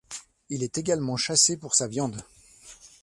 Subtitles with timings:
[0.49, 2.25] Il est également chassé pour sa viande.